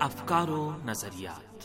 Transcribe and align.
افکار 0.00 0.48
و 0.48 0.70
نظریات۔ 0.84 1.64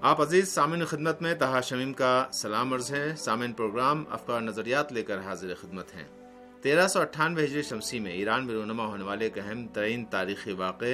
آپ 0.00 0.20
عزیز، 0.20 0.48
سامعین 0.48 0.84
خدمت 0.84 1.22
میں 1.22 1.34
تہا 1.34 1.60
شمیم 1.60 1.92
کا 1.92 2.26
سلام 2.32 2.72
عرض 2.72 2.90
ہے۔ 2.90 3.16
سامعین 3.16 3.52
پروگرام 3.52 4.04
افکار 4.10 4.40
نظریات 4.40 4.92
لے 4.92 5.02
کر 5.02 5.20
حاضر 5.20 5.54
خدمت 5.54 5.94
ہیں۔ 5.94 6.04
تیرہ 6.62 6.88
سو 6.88 7.00
اٹھانوے 7.00 7.44
ہجری 7.44 7.62
شمسی 7.62 8.00
میں 8.00 8.12
ایران 8.12 8.46
میں 8.46 8.54
رونما 8.54 8.86
ہونے 8.86 9.04
والے 9.04 9.24
ایک 9.24 9.38
اہم 9.38 9.66
ترین 9.66 10.04
تاریخی 10.04 10.52
واقع 10.52 10.84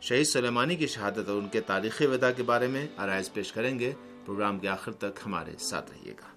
شہید 0.00 0.26
سلیمانی 0.26 0.76
کی 0.76 0.86
شہادت 0.86 1.28
اور 1.28 1.36
ان 1.36 1.48
کے 1.48 1.60
تاریخی 1.60 2.06
ودا 2.06 2.30
کے 2.30 2.42
بارے 2.42 2.66
میں 2.66 2.86
آرائز 2.96 3.32
پیش 3.32 3.52
کریں 3.52 3.78
گے۔ 3.78 3.92
پروگرام 4.26 4.58
کے 4.58 4.68
آخر 4.68 4.92
تک 4.92 5.20
ہمارے 5.26 5.52
ساتھ 5.58 5.90
رہیے 5.90 6.12
گا۔ 6.12 6.35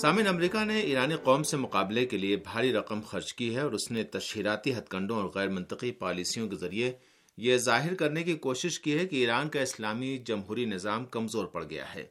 سامن 0.00 0.26
امریکہ 0.26 0.64
نے 0.64 0.80
ایرانی 0.80 1.14
قوم 1.16 1.42
سے 1.42 1.56
مقابلے 1.56 2.06
کے 2.06 2.18
لیے 2.18 2.36
بھاری 2.36 2.72
رقم 2.72 3.00
خرچ 3.00 3.34
کی 3.34 3.54
ہے 3.54 3.60
اور 3.60 3.72
اس 3.72 3.90
نے 3.90 4.04
تشہیراتی 4.04 4.72
ہتھ 4.72 4.90
کنڈوں 4.90 5.16
اور 5.16 5.30
غیر 5.34 5.48
منطقی 5.48 5.90
پالیسیوں 5.90 6.48
کے 6.48 6.56
ذریعے 6.56 6.92
یہ 7.36 7.56
ظاہر 7.56 7.94
کرنے 7.94 8.22
کی 8.22 8.34
کوشش 8.34 8.80
کی 8.80 8.98
ہے 8.98 9.06
کہ 9.06 9.16
ایران 9.16 9.48
کا 9.48 9.60
اسلامی 9.60 10.18
جمہوری 10.18 10.64
نظام 10.64 11.04
کمزور 11.04 11.44
پڑ 11.44 11.64
گیا 11.64 11.94
ہے۔ 11.94 12.06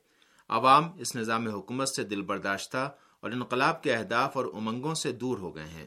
عوام 0.50 0.84
اس 1.00 1.16
نظام 1.16 1.48
حکومت 1.48 1.90
سے 1.90 2.04
دل 2.04 2.22
برداشتہ 2.22 2.92
اور 3.20 3.32
انقلاب 3.32 3.84
کے 3.84 3.94
اہداف 3.94 4.38
اور 4.38 4.46
امنگوں 4.46 4.94
سے 4.94 5.12
دور 5.12 5.38
ہو 5.38 5.56
گئے 5.56 5.68
ہیں۔ 5.68 5.86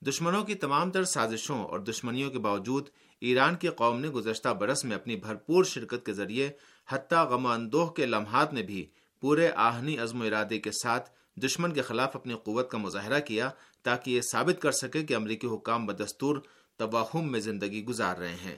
دشمنوں 0.00 0.44
کی 0.44 0.54
تمام 0.54 0.90
تر 0.90 1.04
سازشوں 1.04 1.64
اور 1.64 1.80
دشمنیوں 1.80 2.30
کے 2.30 2.38
باوجود 2.38 2.88
ایران 3.20 3.56
کی 3.56 3.68
قوم 3.68 4.00
نے 4.00 4.08
گزشتہ 4.08 4.48
برس 4.48 4.84
میں 4.84 4.96
اپنی 4.96 5.16
بھرپور 5.16 5.64
شرکت 5.64 6.06
کے 6.06 6.12
ذریعے 6.12 6.50
حتیٰ 6.88 7.28
غم 7.28 7.46
اندوہ 7.46 7.86
کے 7.86 8.06
لمحات 8.06 8.54
میں 8.54 8.62
بھی 8.62 8.86
پورے 9.20 9.50
آہنی 9.56 9.98
عزم 9.98 10.20
و 10.20 10.24
ارادے 10.24 10.58
کے 10.58 10.70
ساتھ 10.72 11.10
دشمن 11.42 11.72
کے 11.72 11.82
خلاف 11.82 12.16
اپنی 12.16 12.34
قوت 12.34 12.70
کا 12.70 12.78
مظاہرہ 12.78 13.20
کیا 13.20 13.50
تاکہ 13.82 14.10
یہ 14.10 14.20
ثابت 14.32 14.62
کر 14.62 14.72
سکے 14.72 15.02
کہ 15.02 15.16
امریکی 15.16 15.46
حکام 15.46 15.86
بدستور 15.86 16.36
توہم 16.76 17.32
میں 17.32 17.40
زندگی 17.40 17.84
گزار 17.84 18.16
رہے 18.16 18.34
ہیں۔ 18.34 18.56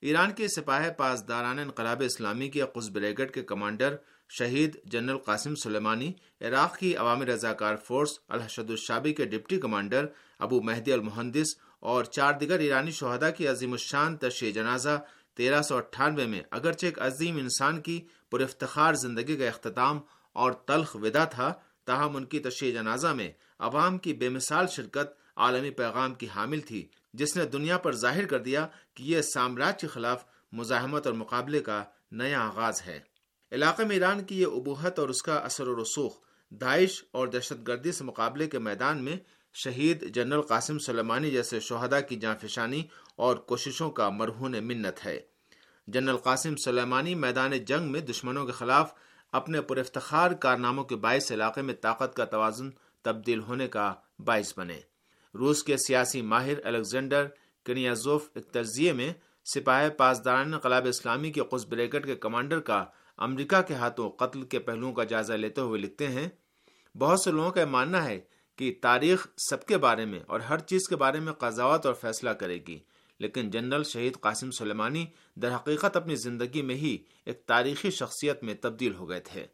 ایران 0.00 0.32
کے 0.32 0.48
سپاہ 0.48 0.90
پاسداران 0.90 1.58
انقلاب 1.58 2.02
اسلامی 2.06 2.48
کے 2.48 2.62
قز 2.74 2.90
بریگیڈ 2.90 3.34
کے 3.34 3.42
کمانڈر 3.42 3.96
شہید 4.38 4.76
جنرل 4.84 5.18
قاسم 5.18 5.54
سلیمانی، 5.54 6.12
عراق 6.40 6.78
کی 6.78 6.96
عوامی 6.96 7.26
رضاکار 7.26 7.76
فورس 7.76 8.18
الحشد 8.28 8.70
الشابی 8.70 9.12
کے 9.12 9.24
ڈپٹی 9.24 9.60
کمانڈر 9.60 10.06
ابو 10.38 10.60
مہدی 10.60 10.92
المحدث 10.92 11.56
اور 11.80 12.04
چار 12.04 12.32
دیگر 12.32 12.58
ایرانی 12.58 12.90
شہدا 12.90 13.30
کی 13.30 13.48
عظیم 13.48 13.72
الشان 13.72 14.16
تشیع 14.16 14.50
جنازہ 14.50 15.00
تیرہ 15.34 15.62
سو 15.62 15.76
اٹھانوے 15.76 16.26
میں 16.26 16.40
اگرچہ 16.50 16.86
ایک 16.86 16.98
عظیم 16.98 17.36
انسان 17.36 17.80
کی 17.80 18.00
پر 18.30 18.40
افتخار 18.40 18.94
زندگی 18.94 19.36
کا 19.36 19.48
اختتام 19.48 20.00
اور 20.32 20.52
تلخ 20.52 20.96
ودا 20.96 21.24
تھا 21.24 21.52
تاہم 21.88 22.16
ان 22.16 22.24
کی 22.24 22.38
تشیع 22.38 22.72
جنازہ 22.72 23.08
میں 23.08 23.30
عوام 23.58 23.98
کی 23.98 24.12
بے 24.12 24.28
مثال 24.28 24.66
شرکت 24.66 25.08
عالمی 25.36 25.70
پیغام 25.70 26.14
کی 26.14 26.26
حامل 26.34 26.60
تھی، 26.60 26.86
جس 27.14 27.36
نے 27.36 27.44
دنیا 27.44 27.78
پر 27.78 27.96
ظاہر 27.96 28.26
کر 28.26 28.38
دیا 28.38 28.66
کہ 28.94 29.02
یہ 29.02 29.20
سامراج 29.34 29.80
کے 29.80 29.86
خلاف 29.86 30.24
مزاحمت 30.52 31.06
اور 31.06 31.14
مقابلے 31.14 31.60
کا 31.60 31.82
نیا 32.12 32.40
آغاز 32.40 32.82
ہے۔ 32.86 32.98
علاقے 33.52 33.84
میں 33.84 33.96
ایران 33.96 34.24
کی 34.24 34.40
یہ 34.40 34.46
ابوہت 34.46 34.98
اور 34.98 35.08
اس 35.08 35.22
کا 35.22 35.34
اثر 35.34 35.68
و 35.68 35.82
رسوخ 35.82 36.18
داعش 36.50 37.04
اور 37.10 37.28
دہشت 37.28 37.66
گردی 37.68 37.92
سے 37.92 38.04
مقابلے 38.04 38.46
کے 38.46 38.58
میدان 38.58 39.04
میں 39.04 39.16
شہید 39.54 40.14
جنرل 40.14 40.42
قاسم 40.42 40.78
سلیمانی 40.78 41.30
جیسے 41.30 41.60
شہدا 41.60 42.00
کی 42.00 42.16
جانفشانی 42.16 42.82
اور 43.16 43.36
کوششوں 43.36 43.90
کا 43.90 44.08
مرہون 44.08 44.54
منت 44.64 45.06
ہے۔ 45.06 45.20
جنرل 45.86 46.16
قاسم 46.16 46.54
سلیمانی 46.64 47.14
میدان 47.14 47.52
جنگ 47.64 47.92
میں 47.92 48.00
دشمنوں 48.00 48.46
کے 48.46 48.52
خلاف 48.52 48.92
اپنے 49.32 49.60
پر 49.60 49.76
افتخار 49.76 50.30
کارناموں 50.30 50.84
کے 50.84 50.96
باعث 50.96 51.32
علاقے 51.32 51.62
میں 51.62 51.74
طاقت 51.74 52.14
کا 52.16 52.24
توازن 52.24 52.70
تبدیل 53.02 53.40
ہونے 53.40 53.68
کا 53.68 53.94
باعث 54.18 54.52
بنے۔ 54.58 54.80
روس 55.34 55.62
کے 55.62 55.76
سیاسی 55.76 56.22
ماہر 56.22 56.66
الیگزینڈر 56.66 57.26
کنیازوف 57.64 58.28
ایک 58.34 58.46
تجزیے 58.46 58.92
میں 58.92 59.12
سپاہ 59.46 59.88
پاسداران 59.88 60.54
انقلاب 60.54 60.86
اسلامی 60.86 61.32
کے 61.32 61.40
قز 61.40 61.66
بریکٹ 61.66 62.06
کے 62.06 62.16
کمانڈر 62.16 62.60
کا 62.60 62.84
امریکہ 63.18 63.60
کے 63.62 63.74
ہاتھوں 63.74 64.10
قتل 64.10 64.42
کے 64.42 64.58
پہلوؤں 64.58 64.92
کا 64.92 65.04
جائزہ 65.04 65.32
لیتے 65.32 65.60
ہوئے 65.60 65.80
لکھتے 65.80 66.08
ہیں، 66.08 66.28
بہت 66.94 67.20
سے 67.20 67.30
لوگوں 67.30 67.50
کا 67.50 67.64
ماننا 67.66 68.04
ہے 68.04 68.20
کہ 68.56 68.74
تاریخ 68.82 69.26
سب 69.50 69.64
کے 69.66 69.76
بارے 69.76 70.04
میں 70.04 70.20
اور 70.26 70.40
ہر 70.40 70.58
چیز 70.58 70.88
کے 70.88 70.96
بارے 70.96 71.20
میں 71.20 71.32
قضاوت 71.32 71.86
اور 71.86 71.94
فیصلہ 71.94 72.30
کرے 72.30 72.58
گی۔ 72.66 72.78
لیکن 73.20 73.50
جنرل 73.50 73.84
شہید 73.84 74.20
قاسم 74.20 74.50
سلیمانی 74.50 75.06
در 75.36 75.54
حقیقت 75.54 75.96
اپنی 75.96 76.16
زندگی 76.16 76.62
میں 76.62 76.74
ہی 76.74 76.98
ایک 77.24 77.46
تاریخی 77.46 77.90
شخصیت 77.90 78.42
میں 78.42 78.54
تبدیل 78.60 78.94
ہو 78.94 79.08
گئے 79.08 79.20
تھے۔ 79.20 79.46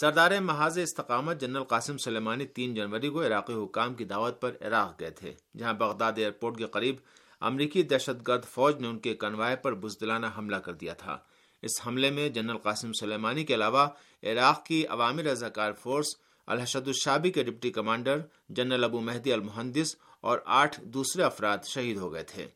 سردار 0.00 0.30
محاذ 0.40 0.78
استقامت 0.78 1.40
جنرل 1.40 1.64
قاسم 1.64 1.96
سلیمانی 1.98 2.46
تین 2.46 2.74
جنوری 2.74 3.08
کو 3.08 3.26
عراقی 3.26 3.54
حکام 3.54 3.94
کی 3.94 4.04
دعوت 4.04 4.40
پر 4.40 4.56
عراق 4.60 5.00
گئے 5.00 5.10
تھے، 5.10 5.34
جہاں 5.58 5.74
بغداد 5.74 6.12
ایئرپورٹ 6.16 6.58
کے 6.58 6.66
قریب 6.66 6.96
امریکی 7.40 7.82
دہشت 7.82 8.28
گرد 8.28 8.44
فوج 8.44 8.80
نے 8.80 8.88
ان 8.88 8.98
کے 8.98 9.14
کنوائے 9.14 9.56
پر 9.56 9.74
بزدلانہ 9.74 10.26
حملہ 10.38 10.56
کر 10.56 10.72
دیا 10.72 10.94
تھا۔ 10.94 11.18
اس 11.62 11.86
حملے 11.86 12.10
میں 12.10 12.28
جنرل 12.28 12.58
قاسم 12.58 12.92
سلیمانی 13.00 13.44
کے 13.44 13.54
علاوہ 13.54 13.86
عراق 14.22 14.64
کی 14.64 14.86
عوامی 14.86 15.22
رضاکار 15.22 15.72
فورس 15.72 16.06
الحشد 16.46 16.86
الشابی 16.86 17.30
کے 17.30 17.42
deputy 17.42 17.70
commander, 17.70 18.20
general 18.48 18.84
Abu 18.84 19.00
Mahdi 19.00 19.32
المحدث 19.32 19.94
اور 20.20 20.38
آٹھ 20.44 20.80
دوسرے 20.84 21.22
افراد 21.22 21.58
شہید 21.64 21.96
ہو 21.96 22.12
گئے 22.12 22.22
تھے۔ 22.22 22.46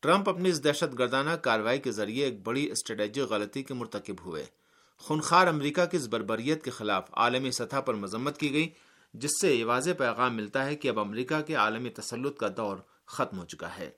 ٹرمپ 0.00 0.28
اپنی 0.28 0.48
اس 0.48 0.64
دہشت 0.64 0.98
گردانہ 0.98 1.30
کاروائی 1.30 1.80
کے 1.80 1.92
ذریعے 1.92 2.24
ایک 2.24 2.42
بڑی 2.42 2.70
اسٹریٹجک 2.70 3.22
غلطی 3.22 3.62
کے 3.62 3.74
مرتکب 3.74 4.14
ہوئے۔ 4.26 4.44
خونخار 4.98 5.46
امریکہ 5.46 5.84
کی 5.84 5.96
اس 5.96 6.06
بربریت 6.06 6.64
کے 6.64 6.70
خلاف 6.70 7.04
عالمی 7.12 7.50
سطح 7.50 7.80
پر 7.80 7.94
مذمت 7.94 8.38
کی 8.38 8.52
گئی، 8.52 8.68
جس 9.14 9.30
سے 9.40 9.54
یہ 9.54 9.64
واضح 9.64 9.90
پیغام 9.98 10.36
ملتا 10.36 10.64
ہے 10.66 10.76
کہ 10.76 10.88
اب 10.88 11.00
امریکہ 11.00 11.40
کے 11.40 11.54
عالمی 11.54 11.88
تسلط 11.88 12.38
کا 12.38 12.48
دور 12.56 12.76
ختم 13.06 13.38
ہو 13.38 13.44
چکا 13.44 13.76
ہے۔ 13.78 13.90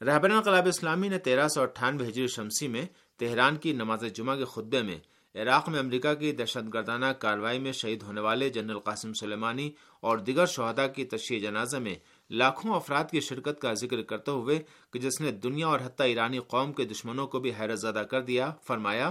رہبر 0.00 0.30
انقلاب 0.30 0.66
اسلامی 0.66 1.08
نے 1.08 1.18
تیرہ 1.18 1.48
سو 1.48 1.60
اٹھانوے 1.60 2.08
ہجری 2.08 2.26
شمسی 2.26 2.68
میں 2.68 2.86
تہران 3.18 3.56
کی 3.56 3.72
نماز 3.72 4.04
جمعہ 4.14 4.36
کے 4.36 4.44
خطبے 4.44 4.82
میں 4.82 4.98
عراق 5.34 5.68
میں 5.68 5.78
امریکہ 5.78 6.14
کی 6.14 6.32
دہشت 6.32 6.74
گردانہ 6.74 7.06
کاروائی 7.06 7.58
میں 7.58 7.72
شہید 7.72 8.02
ہونے 8.02 8.20
والے 8.20 8.48
جنرل 8.48 8.78
قاسم 8.78 9.12
سلیمانی 9.20 9.70
اور 10.00 10.18
دیگر 10.18 10.46
شہدا 10.46 10.86
کی 10.86 11.04
تشیع 11.04 11.38
جنازہ 11.38 11.76
میں 11.76 11.94
لاکھوں 12.30 12.74
افراد 12.74 13.04
کی 13.10 13.20
شرکت 13.20 13.60
کا 13.60 13.72
ذکر 13.72 14.02
کرتے 14.02 14.30
ہوئے 14.30 14.62
کہ 14.92 14.98
جس 14.98 15.20
نے 15.20 15.30
دنیا 15.30 15.66
اور 15.66 15.80
حتیٰ 15.80 16.06
ایرانی 16.06 16.38
قوم 16.38 16.72
کے 16.72 16.84
دشمنوں 16.84 17.26
کو 17.26 17.40
بھی 17.40 17.52
حیرت 17.60 17.80
زدہ 17.80 18.02
کر 18.10 18.22
دیا، 18.22 18.52
فرمایا، 18.66 19.10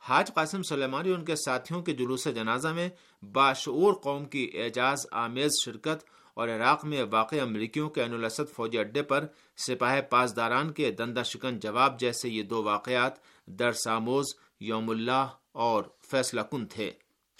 حاج 0.00 0.34
قاسم 0.34 0.62
سلیمانی 0.62 1.12
ان 1.12 1.24
کے 1.24 1.36
ساتھیوں 1.36 1.82
کے 1.82 1.92
جلوس 1.92 2.24
جنازہ 2.24 2.68
میں 2.68 2.88
باشعور 3.22 3.94
قوم 3.94 4.24
کی 4.24 4.50
اعجاز، 4.54 5.06
آمیز 5.10 5.50
شرکت 5.64 6.04
اور 6.34 6.48
عراق 6.48 6.84
میں 6.84 7.02
واقع 7.10 7.36
امریکیوں 7.42 7.90
کے 7.90 8.02
الاسد 8.02 8.54
فوجی 8.54 8.78
اڈے 8.78 9.02
پر 9.02 9.26
سپاہ 9.56 10.00
پاسداران 10.00 10.72
کے 10.72 10.90
دندہ 10.90 11.22
شکن 11.22 11.58
جواب 11.58 12.00
جیسے 12.00 12.28
یہ 12.28 12.42
دو 12.42 12.62
واقعات 12.62 13.12
درساموز 13.46 14.24
یوم 14.60 14.90
اللہ 14.90 15.26
اور 15.52 15.84
فیصلہ 16.10 16.40
کن 16.40 16.66
تھے۔ 16.66 16.90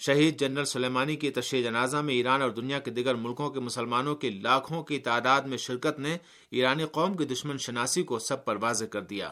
شہید 0.05 0.39
جنرل 0.39 0.65
سلیمانی 0.65 1.15
کی 1.15 1.29
تشریح 1.31 1.63
جنازہ 1.63 1.97
میں 1.97 2.13
ایران 2.13 2.41
اور 2.41 2.49
دنیا 2.49 2.79
کے 2.79 2.91
دیگر 2.91 3.15
ملکوں 3.15 3.49
کے 3.49 3.59
مسلمانوں 3.59 4.15
کی 4.15 4.29
لاکھوں 4.29 4.83
کی 4.83 4.99
تعداد 4.99 5.41
میں 5.41 5.57
شرکت 5.57 5.99
نے 5.99 6.17
ایرانی 6.49 6.85
قوم 6.85 7.13
کی 7.13 7.25
دشمن 7.25 7.57
شناسی 7.57 8.03
کو 8.03 8.19
سب 8.19 8.45
پر 8.45 8.57
واضح 8.61 8.85
کر 8.85 9.01
دیا۔ 9.01 9.29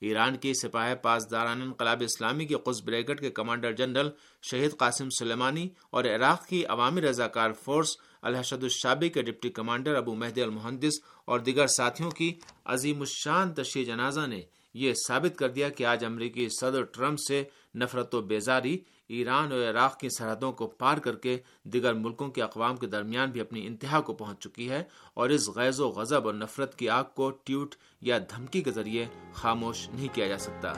ایران 0.00 0.36
کی 0.36 0.54
سپاہ 0.54 0.94
پاسداران 0.94 1.62
انقلاب 1.62 2.02
اسلامی 2.02 2.46
کے 2.46 2.54
قز 2.54 2.82
بریگٹ 2.82 3.20
کے 3.20 3.30
کمانڈر 3.30 3.72
جنرل 3.72 4.10
شہید 4.42 4.76
قاسم 4.76 5.08
سلیمانی 5.18 5.68
اور 5.90 6.04
عراق 6.04 6.46
کی 6.46 6.66
عوامی 6.66 7.00
رضاکار 7.00 7.50
فورس 7.52 7.96
الحشد 8.22 8.62
الشابی 8.62 9.08
کے 9.08 9.22
ڈپٹی 9.22 9.48
کمانڈر 9.48 9.94
ابو 9.94 10.14
مہدی 10.14 10.42
المحدث 10.42 11.00
اور 11.24 11.40
دیگر 11.40 11.66
ساتھیوں 11.66 12.10
کی 12.10 12.32
عظیم 12.64 13.00
الشان 13.00 13.54
تشریح 13.54 13.84
جنازہ 13.84 14.26
نے 14.26 14.42
یہ 14.74 14.92
ثابت 15.08 15.36
کر 15.36 15.48
دیا 15.48 15.68
کہ 15.68 15.86
آج 15.86 16.04
امریکی 16.04 16.48
صدر 16.60 16.82
ٹرمپ 16.82 17.18
سے 17.28 17.44
نفرت 17.74 18.14
و 18.14 18.20
بیزاری 18.20 18.78
ایران 19.08 19.52
اور 19.52 19.60
عراق 19.70 19.98
کی 20.00 20.08
سرحدوں 20.08 20.52
کو 20.52 20.66
پار 20.66 20.98
کر 20.98 21.16
کے 21.16 21.38
دیگر 21.64 21.94
ملکوں 21.94 22.28
کے 22.30 22.42
اقوام 22.42 22.76
کے 22.76 22.86
درمیان 22.86 23.30
بھی 23.30 23.40
اپنی 23.40 23.66
انتہا 23.66 24.00
کو 24.00 24.12
پہنچ 24.12 24.40
چکی 24.40 24.70
ہے 24.70 24.82
اور 25.14 25.30
اس 25.30 25.48
غیظ 25.56 25.80
و 25.80 25.88
غضب 25.88 26.26
اور 26.26 26.34
نفرت 26.34 26.74
کی 26.74 26.88
آگ 26.88 27.04
کو 27.14 27.30
ٹیوٹ 27.30 27.74
یا 28.00 28.18
دھمکی 28.18 28.62
کے 28.62 28.70
ذریعے 28.70 29.06
خاموش 29.32 29.88
نہیں 29.88 30.14
کیا 30.14 30.26
جا 30.26 30.38
سکتا۔ 30.38 30.72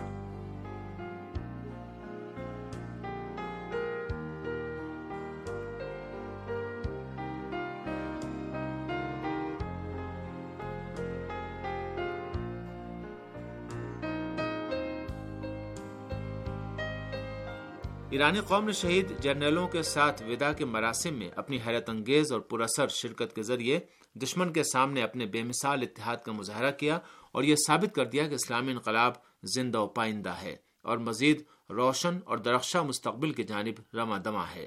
ایرانی 18.10 18.40
قوم 18.40 18.64
نے 18.64 18.72
شہید 18.72 19.20
جرنیلوں 19.20 19.68
کے 19.68 19.82
ساتھ 19.82 20.22
ودا 20.22 20.52
کے 20.52 20.64
مراسم 20.64 21.14
میں 21.14 21.28
اپنی 21.36 21.58
حیرت 21.66 21.90
انگیز 21.90 22.32
اور 22.32 22.40
پراسر 22.40 22.88
شرکت 22.88 23.34
کے 23.34 23.42
ذریعے 23.42 23.80
دشمن 24.14 24.52
کے 24.52 24.62
سامنے 24.62 25.02
اپنے 25.02 25.26
بے 25.26 25.42
مثال 25.42 25.82
اتحاد 25.82 26.16
کا 26.16 26.32
مظاہرہ 26.32 26.70
کیا 26.70 26.98
اور 27.32 27.42
یہ 27.42 27.54
ثابت 27.66 27.94
کر 27.94 28.04
دیا 28.04 28.28
کہ 28.28 28.34
اسلامی 28.34 28.72
انقلاب 28.72 29.12
زندہ 29.42 29.78
و 29.78 29.86
پائندہ 29.86 30.30
ہے 30.30 30.56
اور 30.82 30.98
مزید 30.98 31.42
روشن 31.70 32.18
اور 32.24 32.38
درخشاں 32.38 32.84
مستقبل 32.84 33.32
کی 33.32 33.42
جانب 33.42 33.96
رواں 33.96 34.18
دما 34.18 34.44
ہے۔ 34.54 34.66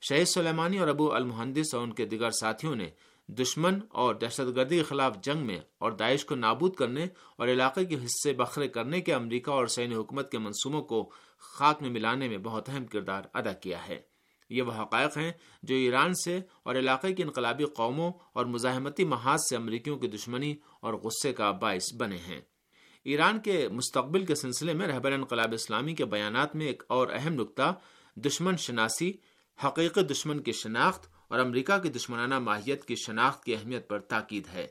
شہید 0.00 0.26
سلیمانی 0.26 0.78
اور 0.78 0.88
ابو 0.88 1.14
المحدث 1.14 1.74
اور 1.74 1.82
ان 1.82 1.92
کے 1.92 2.04
دیگر 2.04 2.30
ساتھیوں 2.30 2.76
نے 2.76 2.90
دشمن 3.28 3.78
اور 3.88 4.14
دہشت 4.14 4.56
گردی 4.56 4.76
کے 4.76 4.82
خلاف 4.82 5.16
جنگ 5.22 5.46
میں 5.46 5.60
اور 5.78 5.92
داعش 5.92 6.24
کو 6.24 6.34
نابود 6.34 6.74
کرنے 6.74 7.06
اور 7.36 7.48
علاقے 7.48 7.84
کے 7.84 7.94
حصے 7.94 8.32
بکھرے 8.32 8.68
کرنے 8.68 9.00
کے 9.00 9.14
امریکہ 9.14 9.50
اور 9.50 9.66
سین 9.66 9.92
حکومت 9.92 10.30
کے 10.30 10.38
منصوبوں 10.38 10.82
کو 10.82 11.12
خاک 11.38 11.82
میں 11.82 11.90
ملانے 11.90 12.28
میں 12.28 12.38
بہت 12.38 12.68
اہم 12.68 12.86
کردار 12.86 13.22
ادا 13.34 13.52
کیا 13.52 13.88
ہے۔ 13.88 14.00
یہ 14.50 14.62
وہ 14.62 14.72
حقائق 14.72 15.18
ہیں 15.18 15.32
جو 15.62 15.74
ایران 15.74 16.14
سے 16.14 16.40
اور 16.62 16.74
علاقے 16.74 17.14
کی 17.14 17.22
انقلابی 17.22 17.64
قوموں 17.64 18.12
اور 18.32 18.46
مزاحمتی 18.46 19.04
محاذ 19.04 19.40
سے 19.50 19.56
امریکیوں 19.56 19.98
کی 19.98 20.08
دشمنی 20.08 20.56
اور 20.80 20.94
غصے 20.94 21.32
کا 21.32 21.50
باعث 21.50 21.94
بنے 21.94 22.16
ہیں۔ 22.16 22.40
ایران 23.04 23.38
کے 23.38 23.68
مستقبل 23.68 24.24
کے 24.24 24.34
سلسلے 24.34 24.72
میں 24.72 24.86
رہبر 24.86 25.12
انقلاب 25.12 25.52
اسلامی 25.52 25.94
کے 25.94 26.04
بیانات 26.04 26.56
میں 26.56 26.66
ایک 26.66 26.82
اور 26.88 27.08
اہم 27.12 27.34
نقطہ 27.34 27.74
دشمن 28.16 28.56
شناسی، 28.56 29.12
حقیقی 29.64 30.02
دشمن 30.02 30.42
کی 30.42 30.52
شناخت 30.52 31.17
اور 31.28 31.38
امریکہ 31.38 31.78
کی 31.78 31.88
دشمنانہ 31.88 32.38
ماہیت 32.38 32.84
کی 32.84 32.94
شناخت 32.94 33.44
کی 33.44 33.54
اہمیت 33.54 33.88
پر 33.88 33.98
تاکید 33.98 34.46
ہے۔ 34.54 34.66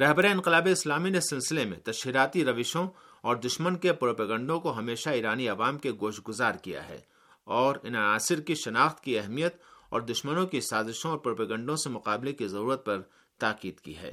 رہبر 0.00 0.24
انقلاب 0.24 0.68
اسلامی 0.70 1.10
نے 1.10 1.20
سلسلے 1.20 1.64
میں 1.64 1.78
تشہیراتی 1.78 2.44
روشوں 2.44 2.88
اور 3.20 3.36
دشمن 3.36 3.76
کے 3.76 3.92
پروپیگنڈوں 3.92 4.60
کو 4.60 4.78
ہمیشہ 4.78 5.10
ایرانی 5.10 5.48
عوام 5.48 5.78
کے 5.78 5.92
گوش 6.00 6.20
گزار 6.28 6.54
کیا 6.54 6.88
ہے 6.88 7.00
اور 7.44 7.76
ان 7.82 7.96
عناصر 7.96 8.40
کی 8.40 8.54
شناخت 8.54 9.04
کی 9.04 9.18
اہمیت 9.18 9.56
اور 9.88 10.00
دشمنوں 10.00 10.46
کی 10.46 10.60
سازشوں 10.60 11.10
اور 11.10 11.18
پروپیگنڈوں 11.18 11.76
سے 11.76 11.90
مقابلے 11.90 12.32
کی 12.32 12.46
ضرورت 12.46 12.84
پر 12.84 13.00
تاکید 13.38 13.80
کی 13.80 13.96
ہے۔ 13.96 14.12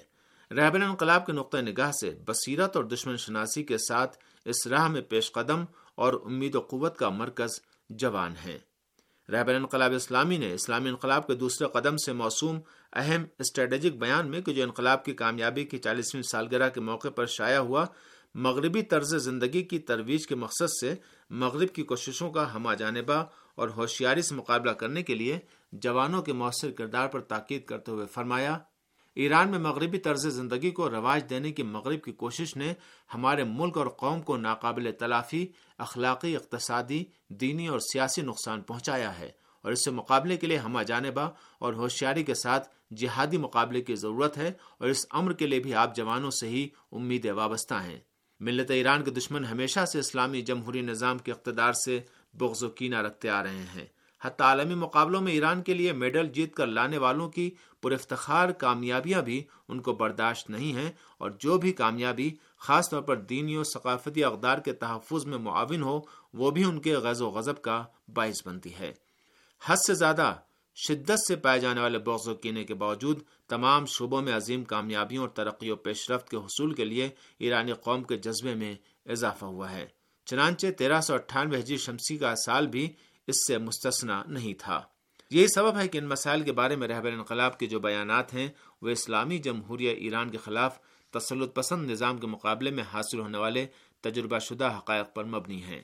رہبر 0.52 0.82
انقلاب 0.82 1.26
کے 1.26 1.32
نقطۂ 1.32 1.58
نگاہ 1.58 1.92
سے 1.92 2.12
بصیرت 2.26 2.76
اور 2.76 2.84
دشمن 2.84 3.18
شناسی 3.18 3.64
کے 3.64 3.78
ساتھ 3.78 4.18
اس 4.46 4.68
راہ 4.68 4.88
میں 4.88 5.02
پیش 5.02 5.32
قدم 5.32 5.64
اور 5.96 6.14
امید 6.26 6.56
و 6.56 6.60
قوت 6.60 6.98
کا 6.98 7.10
مرکز 7.10 7.50
جوان 7.90 8.34
ہے 8.46 8.60
رہبر 9.32 9.56
انقلاب 9.56 9.94
اسلامی 9.94 10.38
نے 10.38 10.54
اسلامی 10.54 10.90
انقلاب 10.90 11.28
کے 11.28 11.34
دوسرے 11.34 11.68
قدم 11.68 11.98
سے 11.98 12.14
موسوم 12.14 12.60
اہم 12.94 13.24
اسٹریٹجک 13.40 13.98
بیان 13.98 14.30
میں 14.30 14.42
کہ 14.42 14.54
جو 14.54 14.64
انقلاب 14.64 15.06
کی 15.06 15.14
کامیابی 15.14 15.64
کی 15.66 15.78
چالیسویں 15.78 16.22
سالگرہ 16.22 16.70
کے 16.70 16.82
موقع 16.82 17.08
پر 17.08 17.26
شائع 17.26 17.58
ہوا، 17.58 17.86
مغربی 18.36 18.82
طرز 18.82 19.16
زندگی 19.16 19.64
کی 19.64 19.80
ترویج 19.80 20.28
کے 20.28 20.36
مقصد 20.36 20.70
سے 20.82 20.96
مغرب 21.30 21.74
کی 21.74 21.84
کوششوں 21.84 22.32
کا 22.32 22.56
ہمہ 22.56 22.74
جانبہ 22.74 23.26
اور 23.56 23.70
ہوشیاری 23.70 24.22
سے 24.22 24.36
مقابلہ 24.36 24.72
کرنے 24.72 25.04
کے 25.04 25.16
لیے 25.16 25.40
جوانوں 25.72 26.22
کے 26.22 26.34
مؤثر 26.34 26.72
کردار 26.72 27.08
پر 27.08 27.20
تاکید 27.20 27.66
کرتے 27.66 27.92
ہوئے 27.92 28.06
فرمایا 28.06 28.58
ایران 29.16 29.50
میں 29.50 29.60
مغربی 29.60 29.98
طرز 29.98 30.28
زندگی 30.28 30.72
کو 30.72 30.90
رواج 30.90 31.30
دینے 31.30 31.52
کی 31.52 31.64
مغرب 31.64 32.04
کی 32.04 32.12
کوشش 32.12 32.58
نے 32.58 32.74
ہمارے 33.14 33.44
ملک 33.44 33.78
اور 33.78 33.88
قوم 33.88 34.22
کو 34.22 34.38
ناقابل 34.38 34.92
تلافی، 34.92 35.48
اخلاقی، 35.78 36.36
اقتصادی، 36.36 37.04
دینی 37.28 37.68
اور 37.68 37.80
سیاسی 37.80 38.22
نقصان 38.22 38.62
پہنچایا 38.62 39.20
ہے 39.20 39.32
اور 39.62 39.72
اس 39.72 39.86
سے 39.86 39.92
مقابلے 39.92 40.38
کے 40.38 40.48
لیے 40.48 40.58
ہمہ 40.58 40.84
جانبہ 40.84 41.30
اور 41.60 41.74
ہوشیاری 41.74 42.24
کے 42.24 42.34
ساتھ 42.34 42.94
جہادی 42.96 43.38
مقابلے 43.38 43.82
کی 43.82 43.96
ضرورت 43.96 44.38
ہے 44.38 44.52
اور 44.78 44.90
اس 44.90 45.06
امر 45.10 45.34
کے 45.34 45.48
لیے 45.48 45.60
بھی 45.60 45.74
آپ 45.74 45.96
جوانوں 45.96 46.32
سے 46.32 46.48
ہی 46.48 46.68
امیدیں 46.92 47.32
وابستہ 47.32 47.74
ہیں۔ 47.74 48.00
ملت 48.40 48.72
ایران 48.72 49.04
کے 49.04 49.12
دشمن 49.12 49.46
ہمیشہ 49.46 49.86
سے 49.86 50.00
اسلامی 50.00 50.42
جمہوری 50.42 50.82
نظام 50.82 51.18
کے 51.18 51.32
اقتدار 51.32 51.74
سے 51.74 52.00
بغض 52.34 52.64
و 52.64 52.70
کینہ 52.70 52.96
رکھتے 52.96 53.30
آ 53.30 53.44
رہے 53.44 53.66
ہیں۔ 53.76 53.86
حتی 54.24 54.44
عالمی 54.44 54.76
مقابلوں 54.76 55.22
میں 55.22 55.32
ایران 55.32 55.62
کے 55.62 55.74
لیے 55.74 55.94
میڈل 55.94 56.28
جیت 56.28 56.56
کر 56.56 56.68
لانے 56.68 56.98
والوں 56.98 57.30
کی 57.30 57.52
پر 57.82 57.92
افتخار 57.92 58.50
کامیابیاں 58.50 59.22
بھی 59.22 59.44
ان 59.68 59.82
کو 59.82 59.94
برداشت 59.94 60.50
نہیں 60.50 60.74
ہیں 60.74 60.92
اور 61.18 61.32
جو 61.40 61.58
بھی 61.58 61.72
کامیابی 61.72 62.32
خاص 62.58 62.90
طور 62.90 63.02
پر 63.02 63.16
دینی 63.16 63.58
و 63.58 63.64
ثقافتی 63.64 64.24
اقدار 64.24 64.58
کے 64.58 64.74
تحفظ 64.74 65.26
میں 65.26 65.38
معاون 65.38 65.84
ہو، 65.84 66.02
وہ 66.34 66.52
بھی 66.52 66.64
ان 66.64 66.82
کے 66.82 66.96
غز 66.96 67.22
و 67.22 67.30
غضب 67.30 67.62
کا 67.62 67.84
باعث 68.14 68.48
بنتی 68.48 68.74
ہے۔ 68.80 68.94
حد 69.66 69.76
سے 69.88 69.94
زیادہ 69.94 70.36
شدت 70.76 71.28
سے 71.28 71.36
پائے 71.36 71.60
جانے 71.60 71.82
والے 71.82 72.00
بغض 72.00 72.28
و 72.28 72.36
کینے 72.36 72.64
کے 72.64 72.74
باوجود 72.74 73.20
تمام 73.48 73.86
شعبوں 73.86 74.22
میں 74.22 74.34
عظیم 74.34 74.64
کامیابیوں 74.64 75.22
اور 75.22 75.30
ترقی 75.30 75.72
و 75.72 75.76
پیش 75.76 76.12
رفت 76.12 76.30
کے 76.30 76.38
حصول 76.38 76.74
کے 76.74 76.86
لیے 76.86 77.10
ایرانی 77.40 77.74
قوم 77.74 78.04
کے 78.04 78.18
جذبے 78.18 78.56
میں 78.56 78.76
اضافہ 79.06 79.46
ہوا 79.46 79.72
ہے۔ 79.72 79.88
چنانچہ 80.26 80.68
تیرہ 80.78 81.02
سو 81.02 81.14
اٹھانوے 81.14 81.60
ہجری 81.60 81.78
شمسی 81.78 82.18
کا 82.18 82.36
سال 82.36 82.68
بھی 82.68 82.94
اس 83.28 83.36
سے 83.48 83.58
مستثنا 83.58 84.24
نہیں 84.28 84.54
تھا۔ 84.54 84.82
یہی 85.30 85.48
سبب 85.48 85.78
ہے 85.78 85.88
کہ 85.88 85.98
ان 85.98 86.06
مسائل 86.06 86.42
کے 86.42 86.52
بارے 86.52 86.76
میں 86.76 86.88
رہبر 86.88 87.12
انقلاب 87.12 87.60
کے 87.60 87.66
جو 87.66 87.80
بیانات 87.80 88.34
ہیں، 88.34 88.48
وہ 88.82 88.90
اسلامی 88.90 89.38
جمہوریہ 89.38 89.90
ایران 89.90 90.30
کے 90.30 90.38
خلاف 90.38 90.80
تسلط 91.12 91.56
پسند 91.56 91.92
نظام 91.92 92.18
کے 92.18 92.28
مقابلے 92.28 92.72
میں 92.72 92.84
حاصل 92.94 93.20
ہونے 93.20 93.38
والے 93.38 93.68
تجربہ 94.02 94.40
شدہ 94.40 94.76
حقائق 94.78 95.16
پر 95.16 95.24
مبنی 95.24 95.64
ہیں۔ 95.64 95.82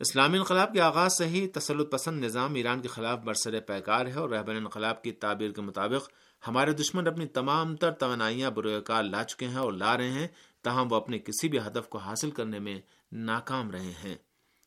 اسلامی 0.00 0.38
انقلاب 0.38 0.72
کے 0.72 0.80
آغاز 0.80 1.18
سے 1.18 1.26
ہی 1.26 1.46
تسلط 1.46 1.92
پسند 1.92 2.24
نظام 2.24 2.54
ایران 2.54 2.80
کے 2.80 2.88
خلاف 2.88 3.18
برسر 3.18 3.60
پیکار 3.60 4.06
ہے 4.06 4.12
اور 4.12 4.30
رہبر 4.30 4.54
انقلاب 4.54 5.02
کی 5.02 5.12
تعبیر 5.12 5.50
کے 5.50 5.60
مطابق 5.60 6.10
ہمارے 6.48 6.72
دشمن 6.72 7.06
اپنی 7.06 7.26
تمام 7.26 7.76
تر 7.76 7.90
توانائیاں 7.90 8.50
بروکار 8.50 9.02
لا 9.02 9.24
چکے 9.24 9.48
ہیں 9.48 9.56
اور 9.56 9.72
لا 9.72 9.96
رہے 9.96 10.10
ہیں، 10.10 10.28
تاہم 10.62 10.92
وہ 10.92 10.96
اپنے 10.96 11.18
کسی 11.18 11.48
بھی 11.48 11.58
ہدف 11.58 11.88
کو 11.88 11.98
حاصل 11.98 12.30
کرنے 12.30 12.58
میں 12.58 12.80
ناکام 13.12 13.70
رہے 13.70 13.92
ہیں۔ 14.04 14.14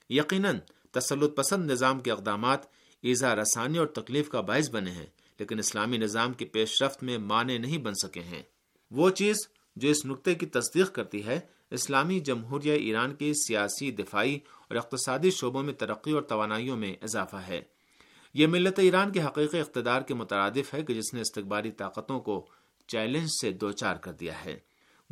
یقیناً 0.10 0.60
تسلط 0.91 1.36
پسند 1.36 1.71
نظام 1.71 2.00
کے 2.00 2.12
اقدامات 2.12 2.59
ایزا 3.01 3.36
رسانی 3.36 3.77
اور 3.77 3.88
تکلیف 3.88 4.30
کا 4.30 4.41
باعث 4.41 4.69
بنے 4.69 4.91
ہیں، 4.91 5.06
لیکن 5.39 5.59
اسلامی 5.59 5.97
نظام 5.97 6.33
کی 6.33 6.45
پیش 6.45 6.83
رفت 6.83 7.03
میں 7.03 7.18
معنی 7.18 7.57
نہیں 7.57 7.77
بن 7.77 7.94
سکے 7.94 8.21
ہیں۔ 8.21 8.44
وہ 8.91 9.09
چیز 9.09 9.36
جو 9.75 9.89
اس 9.89 10.06
نقطے 10.06 10.36
کی 10.36 10.45
تصدیق 10.45 10.91
کرتی 10.91 11.25
ہے، 11.25 11.39
اسلامی 11.71 12.19
جمہوریہ 12.19 12.71
ایران 12.71 13.15
کے 13.15 13.33
سیاسی، 13.33 13.91
دفاعی 13.91 14.36
اور 14.36 14.75
اقتصادی 14.75 15.31
شعبوں 15.31 15.63
میں 15.63 15.74
ترقی 15.74 16.12
اور 16.12 16.21
توانائیوں 16.21 16.77
میں 16.77 16.95
اضافہ 17.01 17.36
ہے۔ 17.36 17.62
یہ 18.33 18.47
ملت 18.47 18.80
ایران 18.80 19.12
کے 19.12 19.21
حقیقی 19.21 19.59
اقتدار 19.59 20.01
کے 20.01 20.13
مترادف 20.13 20.74
ہے 20.74 20.83
کہ 20.83 20.94
جس 20.94 21.13
نے 21.13 21.21
استقبالی 21.21 21.71
طاقتوں 21.71 22.19
کو 22.19 22.50
چیلنج 22.88 23.27
سے 23.41 23.51
دوچار 23.51 23.95
کر 23.95 24.12
دیا 24.12 24.45
ہے۔ 24.45 24.59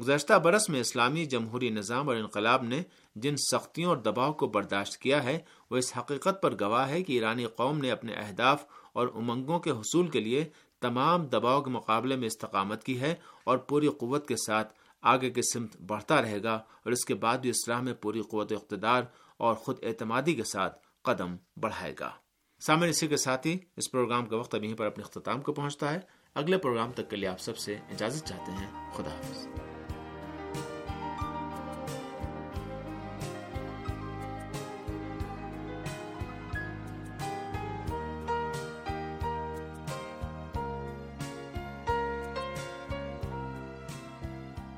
گزشتہ 0.02 0.34
برس 0.34 0.70
میں 0.70 0.80
اسلامی 0.80 1.26
جمہوری 1.26 1.70
نظام 1.70 2.08
اور 2.08 2.18
انقلاب 2.18 2.64
نے 2.64 2.82
جن 3.16 3.36
سختیوں 3.38 3.90
اور 3.90 3.98
دباؤ 3.98 4.34
کو 4.34 4.48
برداشت 4.48 4.98
کیا 4.98 5.24
ہے، 5.24 5.40
وہ 5.72 5.78
اس 5.78 5.98
حقیقت 5.98 6.42
پر 6.42 6.56
گواہ 6.60 6.90
ہے 6.90 7.04
کہ 7.04 7.14
ایرانی 7.14 7.46
قوم 7.46 7.78
نے 7.78 7.92
اپنے 7.92 8.14
اہداف 8.14 8.66
اور 8.94 9.08
امنگوں 9.16 9.60
کے 9.60 9.72
حصول 9.72 10.08
کے 10.08 10.20
لیے 10.20 10.46
تمام 10.82 11.26
دباؤ 11.26 11.62
کے 11.62 11.70
مقابلے 11.70 12.16
میں 12.16 12.28
استقامت 12.28 12.84
کی 12.84 13.00
ہے 13.00 13.16
اور 13.44 13.58
پوری 13.58 13.88
قوت 13.88 14.28
کے 14.28 14.36
ساتھ 14.36 14.74
آگے 15.02 15.30
کی 15.30 15.42
سمت 15.54 15.82
بڑھتا 15.82 16.22
رہے 16.22 16.44
گا 16.44 16.54
اور 16.54 16.92
اس 16.92 17.06
کے 17.06 17.16
بعد 17.16 17.38
بھی 17.38 17.50
اسلام 17.50 17.86
میں 17.86 17.94
پوری 17.94 18.22
قوت 18.22 18.52
اقتدار 18.52 19.04
اور 19.38 19.56
خود 19.56 19.78
اعتمادی 19.84 20.36
کے 20.36 20.44
ساتھ 20.44 20.88
قدم 21.02 21.36
بڑھائے 21.58 21.94
گا۔ 22.00 22.10
سامنے 22.60 22.90
اسی 22.90 23.08
کے 23.08 23.18
ساتھ 23.18 23.48
ہی 23.48 23.58
اس 23.78 23.92
پروگرام 23.92 24.26
کا 24.26 24.36
وقت 24.36 24.56
ابھی 24.56 24.74
پر 24.74 24.86
اپنے 24.86 25.04
اختتام 25.04 25.42
کو 25.42 25.54
پہنچتا 25.54 25.94
ہے۔ 25.94 26.00
اگلے 26.36 26.58
پروگرام 26.58 26.92
تک 26.92 27.10
کے 27.10 27.16
لیے 27.16 27.30
آپ 27.30 27.40
سب 27.40 27.58
سے 27.58 27.76
اجازت 27.76 28.28
چاہتے 28.28 28.52
ہیں۔ 28.52 28.94
خدا 28.94 29.10
حافظ۔ 29.10 29.48